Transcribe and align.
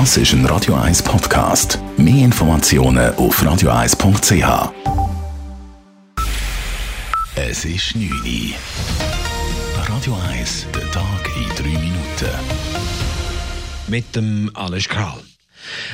Das 0.00 0.16
ist 0.16 0.32
ein 0.32 0.44
Radio 0.46 0.74
1 0.74 1.04
Podcast. 1.04 1.78
Mehr 1.96 2.24
Informationen 2.24 3.14
auf 3.14 3.40
radio1.ch. 3.40 4.72
Es 7.36 7.64
ist 7.64 7.94
9 7.94 8.10
Uhr. 8.10 8.56
Radio 9.88 10.18
1, 10.32 10.66
der 10.74 10.90
Tag 10.90 11.30
in 11.36 11.48
3 11.54 11.78
Minuten. 11.78 12.34
Mit 13.86 14.16
dem 14.16 14.50
Alles 14.54 14.88
Kral. 14.88 15.20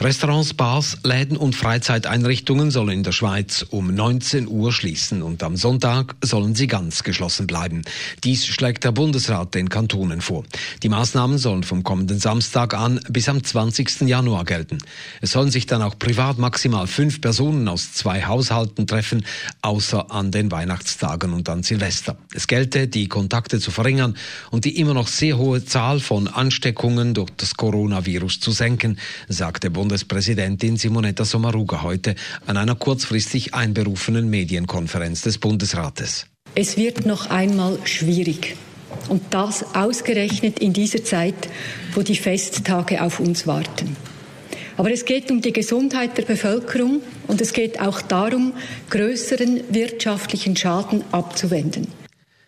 Restaurants, 0.00 0.54
Bars, 0.54 0.98
Läden 1.02 1.36
und 1.36 1.54
Freizeiteinrichtungen 1.54 2.70
sollen 2.70 2.90
in 2.90 3.02
der 3.02 3.12
Schweiz 3.12 3.64
um 3.70 3.94
19 3.94 4.48
Uhr 4.48 4.72
schließen 4.72 5.22
und 5.22 5.42
am 5.42 5.56
Sonntag 5.56 6.16
sollen 6.22 6.54
sie 6.54 6.66
ganz 6.66 7.02
geschlossen 7.02 7.46
bleiben. 7.46 7.82
Dies 8.24 8.46
schlägt 8.46 8.84
der 8.84 8.92
Bundesrat 8.92 9.54
den 9.54 9.68
Kantonen 9.68 10.20
vor. 10.20 10.44
Die 10.82 10.88
Maßnahmen 10.88 11.38
sollen 11.38 11.62
vom 11.62 11.82
kommenden 11.82 12.18
Samstag 12.18 12.74
an 12.74 13.00
bis 13.08 13.28
am 13.28 13.42
20. 13.42 14.02
Januar 14.02 14.44
gelten. 14.44 14.78
Es 15.20 15.32
sollen 15.32 15.50
sich 15.50 15.66
dann 15.66 15.82
auch 15.82 15.98
privat 15.98 16.38
maximal 16.38 16.86
fünf 16.86 17.20
Personen 17.20 17.68
aus 17.68 17.92
zwei 17.92 18.24
Haushalten 18.24 18.86
treffen, 18.86 19.24
außer 19.62 20.10
an 20.10 20.30
den 20.30 20.50
Weihnachtstagen 20.50 21.32
und 21.32 21.48
an 21.48 21.62
Silvester. 21.62 22.16
Es 22.34 22.46
gelte, 22.46 22.88
die 22.88 23.08
Kontakte 23.08 23.60
zu 23.60 23.70
verringern 23.70 24.16
und 24.50 24.64
die 24.64 24.78
immer 24.78 24.94
noch 24.94 25.08
sehr 25.08 25.38
hohe 25.38 25.64
Zahl 25.64 26.00
von 26.00 26.28
Ansteckungen 26.28 27.14
durch 27.14 27.30
das 27.36 27.54
Coronavirus 27.56 28.40
zu 28.40 28.50
senken, 28.50 28.98
sagt 29.28 29.55
sagte 29.56 29.70
Bundespräsidentin 29.70 30.76
Simonetta 30.76 31.24
Sommaruga 31.24 31.80
heute 31.80 32.14
an 32.44 32.58
einer 32.58 32.74
kurzfristig 32.74 33.54
einberufenen 33.54 34.28
Medienkonferenz 34.28 35.22
des 35.22 35.38
Bundesrates. 35.38 36.26
Es 36.54 36.76
wird 36.76 37.06
noch 37.06 37.30
einmal 37.30 37.78
schwierig. 37.84 38.54
Und 39.08 39.22
das 39.30 39.74
ausgerechnet 39.74 40.58
in 40.58 40.74
dieser 40.74 41.02
Zeit, 41.04 41.48
wo 41.94 42.02
die 42.02 42.16
Festtage 42.16 43.02
auf 43.02 43.18
uns 43.18 43.46
warten. 43.46 43.96
Aber 44.76 44.92
es 44.92 45.06
geht 45.06 45.30
um 45.30 45.40
die 45.40 45.54
Gesundheit 45.54 46.18
der 46.18 46.24
Bevölkerung 46.24 47.00
und 47.26 47.40
es 47.40 47.54
geht 47.54 47.80
auch 47.80 48.02
darum, 48.02 48.52
größeren 48.90 49.62
wirtschaftlichen 49.70 50.54
Schaden 50.54 51.02
abzuwenden. 51.12 51.86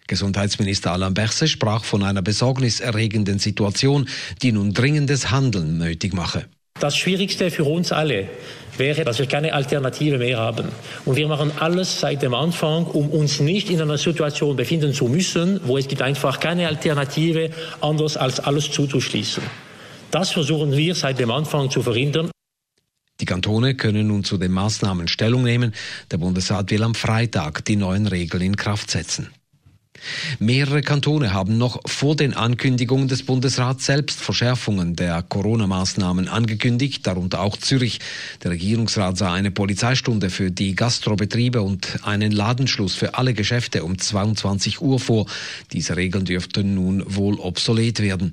Gesundheitsminister 0.09 0.93
Alain 0.93 1.15
Berset 1.15 1.49
sprach 1.49 1.85
von 1.85 2.03
einer 2.03 2.21
besorgniserregenden 2.21 3.39
Situation, 3.39 4.11
die 4.43 4.53
nun 4.53 4.75
dringendes 4.75 5.31
Handeln 5.31 5.79
nötig 5.79 6.13
mache. 6.13 6.45
Das 6.81 6.97
Schwierigste 6.97 7.51
für 7.51 7.65
uns 7.65 7.91
alle 7.91 8.29
wäre, 8.77 9.05
dass 9.05 9.19
wir 9.19 9.27
keine 9.27 9.53
Alternative 9.53 10.19
mehr 10.19 10.39
haben. 10.39 10.69
Und 11.05 11.17
wir 11.17 11.27
machen 11.27 11.51
alles 11.59 12.01
seit 12.01 12.23
dem 12.23 12.35
Anfang, 12.35 12.87
um 12.87 13.11
uns 13.11 13.41
nicht 13.41 13.71
in 13.71 13.81
einer 13.81 13.99
Situation 13.99 14.55
befinden 14.55 14.95
zu 14.95 15.07
müssen, 15.07 15.61
wo 15.65 15.77
es 15.77 15.89
gibt 15.89 16.03
einfach 16.03 16.39
keine 16.39 16.69
Alternative, 16.69 17.51
anders 17.81 18.17
als 18.17 18.39
alles 18.39 18.71
zuzuschließen. 18.71 19.43
Das 20.11 20.31
versuchen 20.31 20.77
wir 20.77 20.95
seit 20.95 21.19
dem 21.19 21.31
Anfang 21.31 21.71
zu 21.71 21.83
verhindern. 21.83 22.31
Die 23.21 23.25
Kantone 23.25 23.75
können 23.75 24.07
nun 24.07 24.23
zu 24.23 24.39
den 24.39 24.53
Maßnahmen 24.53 25.09
Stellung 25.09 25.43
nehmen. 25.43 25.75
Der 26.13 26.19
Bundesrat 26.19 26.71
will 26.71 26.85
am 26.85 26.95
Freitag 26.95 27.65
die 27.65 27.75
neuen 27.75 28.07
Regeln 28.07 28.43
in 28.43 28.57
Kraft 28.57 28.93
setzen. 28.93 29.29
Mehrere 30.39 30.83
Kantone 30.83 31.33
haben 31.33 31.59
noch 31.59 31.81
vor 31.87 32.17
den 32.17 32.35
Ankündigungen 32.35 33.09
des 33.09 33.25
Bundesrats 33.25 33.87
selbst 33.87 34.21
Verschärfungen 34.21 34.97
der 34.97 35.23
Corona-Maßnahmen 35.23 36.29
angekündigt, 36.29 37.07
darunter 37.07 37.41
auch 37.41 37.57
Zürich. 37.57 38.01
Der 38.43 38.53
Regierungsrat 38.53 39.17
sah 39.17 39.33
eine 39.33 39.51
Polizeistunde 39.51 40.31
für 40.31 40.51
die 40.51 40.75
Gastrobetriebe 40.75 41.63
und 41.63 42.01
einen 42.05 42.33
Ladenschluss 42.33 42.95
für 42.95 43.15
alle 43.15 43.35
Geschäfte 43.35 43.85
um 43.85 43.99
22 43.99 44.81
Uhr 44.81 45.01
vor. 45.01 45.27
Diese 45.73 45.97
Regeln 45.97 46.25
dürften 46.25 46.75
nun 46.75 47.05
wohl 47.07 47.39
obsolet 47.41 48.01
werden. 48.01 48.33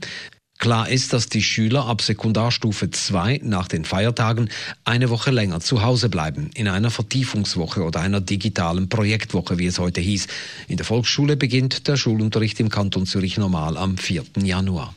Klar 0.57 0.89
ist, 0.89 1.13
dass 1.13 1.27
die 1.27 1.43
Schüler 1.43 1.85
ab 1.85 2.01
Sekundarstufe 2.01 2.89
2 2.89 3.41
nach 3.43 3.67
den 3.67 3.85
Feiertagen 3.85 4.49
eine 4.83 5.09
Woche 5.09 5.31
länger 5.31 5.59
zu 5.59 5.83
Hause 5.83 6.09
bleiben, 6.09 6.49
in 6.55 6.67
einer 6.67 6.89
Vertiefungswoche 6.89 7.83
oder 7.83 7.99
einer 7.99 8.21
digitalen 8.21 8.89
Projektwoche, 8.89 9.59
wie 9.59 9.67
es 9.67 9.79
heute 9.79 10.01
hieß. 10.01 10.27
In 10.67 10.77
der 10.77 10.85
Volksschule 10.85 11.35
beginnt 11.37 11.87
der 11.87 11.97
Schulunterricht 11.97 12.59
im 12.59 12.69
Kanton 12.69 13.05
Zürich 13.05 13.37
normal 13.37 13.77
am 13.77 13.97
4. 13.97 14.23
Januar. 14.43 14.95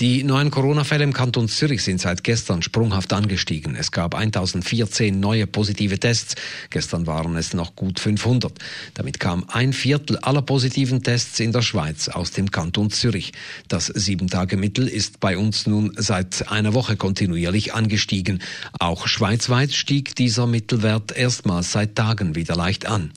Die 0.00 0.24
neuen 0.24 0.50
Corona-Fälle 0.50 1.04
im 1.04 1.12
Kanton 1.12 1.48
Zürich 1.48 1.82
sind 1.82 2.00
seit 2.00 2.24
gestern 2.24 2.62
sprunghaft 2.62 3.12
angestiegen. 3.12 3.76
Es 3.76 3.92
gab 3.92 4.14
1014 4.14 5.18
neue 5.18 5.46
positive 5.46 5.98
Tests. 5.98 6.34
Gestern 6.70 7.06
waren 7.06 7.36
es 7.36 7.54
noch 7.54 7.76
gut 7.76 8.00
500. 8.00 8.52
Damit 8.94 9.20
kam 9.20 9.44
ein 9.48 9.72
Viertel 9.72 10.18
aller 10.18 10.42
positiven 10.42 11.02
Tests 11.02 11.40
in 11.40 11.52
der 11.52 11.62
Schweiz 11.62 12.08
aus 12.08 12.30
dem 12.30 12.50
Kanton 12.50 12.90
Zürich. 12.90 13.32
Das 13.68 13.86
Sieben-Tage-Mittel 13.86 14.88
ist 14.88 15.20
bei 15.20 15.36
uns 15.36 15.66
nun 15.66 15.92
seit 15.96 16.50
einer 16.50 16.74
Woche 16.74 16.96
kontinuierlich 16.96 17.74
angestiegen. 17.74 18.42
Auch 18.78 19.06
schweizweit 19.06 19.72
stieg 19.72 20.14
dieser 20.16 20.46
Mittelwert 20.46 21.16
erstmals 21.16 21.72
seit 21.72 21.96
Tagen 21.96 22.34
wieder 22.34 22.56
leicht 22.56 22.86
an. 22.86 23.12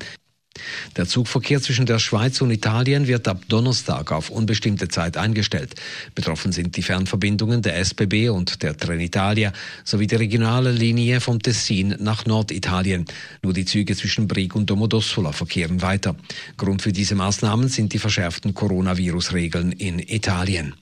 Der 0.95 1.05
Zugverkehr 1.05 1.61
zwischen 1.61 1.85
der 1.85 1.99
Schweiz 1.99 2.41
und 2.41 2.51
Italien 2.51 3.07
wird 3.07 3.27
ab 3.27 3.41
Donnerstag 3.47 4.11
auf 4.11 4.29
unbestimmte 4.29 4.87
Zeit 4.87 5.17
eingestellt. 5.17 5.75
Betroffen 6.13 6.51
sind 6.51 6.77
die 6.77 6.81
Fernverbindungen 6.81 7.61
der 7.61 7.77
SBB 7.77 8.29
und 8.29 8.63
der 8.63 8.77
Trenitalia 8.77 9.51
sowie 9.83 10.07
die 10.07 10.15
regionale 10.15 10.71
Linie 10.71 11.19
vom 11.19 11.41
Tessin 11.41 11.95
nach 11.99 12.25
Norditalien. 12.25 13.05
Nur 13.41 13.53
die 13.53 13.65
Züge 13.65 13.95
zwischen 13.95 14.27
Brig 14.27 14.55
und 14.55 14.69
Domodossola 14.69 15.31
verkehren 15.31 15.81
weiter. 15.81 16.15
Grund 16.57 16.81
für 16.81 16.93
diese 16.93 17.15
Maßnahmen 17.15 17.67
sind 17.67 17.93
die 17.93 17.99
verschärften 17.99 18.53
Coronavirus-Regeln 18.53 19.71
in 19.73 19.99
Italien. 19.99 20.75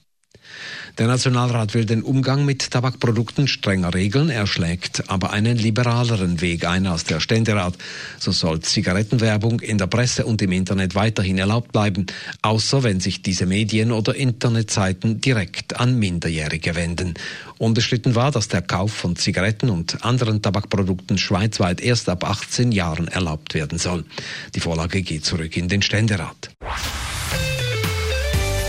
Der 0.99 1.07
Nationalrat 1.07 1.73
will 1.73 1.85
den 1.85 2.03
Umgang 2.03 2.45
mit 2.45 2.69
Tabakprodukten 2.69 3.47
strenger 3.47 3.95
regeln. 3.95 4.29
Er 4.29 4.45
schlägt 4.45 5.09
aber 5.09 5.31
einen 5.31 5.57
liberaleren 5.57 6.39
Weg 6.39 6.67
ein 6.67 6.85
als 6.85 7.03
der 7.03 7.19
Ständerat. 7.19 7.73
So 8.19 8.31
soll 8.31 8.59
Zigarettenwerbung 8.59 9.59
in 9.61 9.79
der 9.79 9.87
Presse 9.87 10.23
und 10.23 10.43
im 10.43 10.51
Internet 10.51 10.93
weiterhin 10.93 11.39
erlaubt 11.39 11.71
bleiben, 11.71 12.05
außer 12.43 12.83
wenn 12.83 12.99
sich 12.99 13.23
diese 13.23 13.47
Medien 13.47 13.91
oder 13.91 14.13
Internetseiten 14.13 15.19
direkt 15.19 15.79
an 15.79 15.97
Minderjährige 15.97 16.75
wenden. 16.75 17.15
Unbestritten 17.57 18.13
war, 18.13 18.29
dass 18.29 18.47
der 18.47 18.61
Kauf 18.61 18.93
von 18.93 19.15
Zigaretten 19.15 19.71
und 19.71 20.05
anderen 20.05 20.43
Tabakprodukten 20.43 21.17
schweizweit 21.17 21.81
erst 21.81 22.07
ab 22.07 22.23
18 22.23 22.71
Jahren 22.71 23.07
erlaubt 23.07 23.55
werden 23.55 23.79
soll. 23.79 24.05
Die 24.53 24.59
Vorlage 24.59 25.01
geht 25.01 25.25
zurück 25.25 25.57
in 25.57 25.69
den 25.69 25.81
Ständerat. 25.81 26.51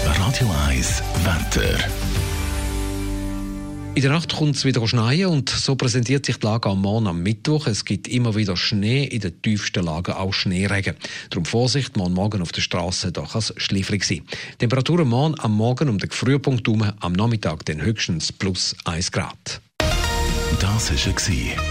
Radio 0.04 0.50
1 0.68 1.02
Wetter. 1.24 2.13
In 3.96 4.02
der 4.02 4.10
Nacht 4.10 4.34
kommt 4.34 4.56
es 4.56 4.64
wieder 4.64 4.84
schneien 4.88 5.26
und 5.26 5.48
so 5.48 5.76
präsentiert 5.76 6.26
sich 6.26 6.38
die 6.38 6.46
Lage 6.46 6.68
am 6.68 6.80
Morgen 6.80 7.06
am 7.06 7.22
Mittwoch. 7.22 7.68
Es 7.68 7.84
gibt 7.84 8.08
immer 8.08 8.34
wieder 8.34 8.56
Schnee, 8.56 9.04
in 9.04 9.20
den 9.20 9.40
tiefsten 9.40 9.84
Lagen 9.84 10.14
auch 10.14 10.32
Schneeregen. 10.32 10.96
Darum 11.30 11.44
Vorsicht, 11.44 11.96
morgen 11.96 12.12
Morgen 12.12 12.42
auf 12.42 12.50
der 12.50 12.60
Straße 12.60 13.12
doch 13.12 13.36
als 13.36 13.54
schläfrig 13.56 14.02
sein. 14.02 14.22
Temperaturen 14.58 15.06
morgen 15.06 15.38
am 15.38 15.56
Morgen 15.56 15.88
um 15.88 15.98
den 15.98 16.10
Frühpunkt 16.10 16.66
herum, 16.66 16.92
am 16.98 17.12
Nachmittag 17.12 17.64
dann 17.66 17.82
höchstens 17.82 18.32
plus 18.32 18.74
1 18.84 19.12
Grad. 19.12 19.60
Das 20.58 20.90
war 20.90 20.96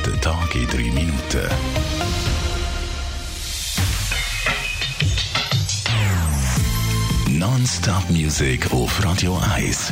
der 0.06 0.22
Tag 0.22 0.56
in 0.56 0.68
3 0.68 0.78
Minuten. 0.78 1.50
Non-Stop 7.28 8.10
Music 8.10 8.72
auf 8.72 9.04
Radio 9.04 9.38
1. 9.56 9.92